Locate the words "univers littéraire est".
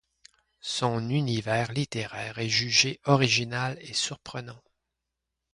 1.11-2.49